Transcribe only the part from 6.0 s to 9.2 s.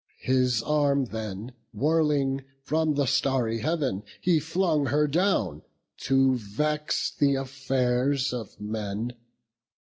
to vex th' affairs of men.